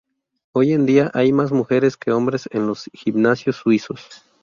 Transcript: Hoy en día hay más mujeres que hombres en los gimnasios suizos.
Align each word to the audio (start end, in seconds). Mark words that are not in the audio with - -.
Hoy 0.53 0.73
en 0.73 0.87
día 0.87 1.11
hay 1.13 1.31
más 1.31 1.51
mujeres 1.51 1.95
que 1.95 2.11
hombres 2.11 2.49
en 2.53 2.65
los 2.65 2.89
gimnasios 2.91 3.57
suizos. 3.57 4.01